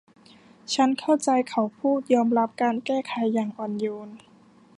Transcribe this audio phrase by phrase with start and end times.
[0.73, 4.09] ฉันเข้าใจเขาพูดยอมรับการแก้ไขอย่างอ่อนโยน